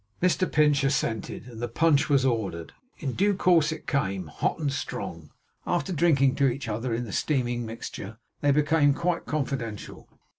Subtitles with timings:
[0.19, 2.73] Mr Pinch assented, and the punch was ordered.
[2.97, 5.29] In due course it came; hot and strong.
[5.67, 10.09] After drinking to each other in the steaming mixture, they became quite confidential.